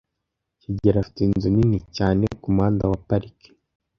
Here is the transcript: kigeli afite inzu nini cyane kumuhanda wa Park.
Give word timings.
kigeli 0.61 0.97
afite 1.03 1.19
inzu 1.23 1.47
nini 1.55 1.77
cyane 1.97 2.25
kumuhanda 2.41 2.83
wa 2.91 2.97
Park. 3.07 3.35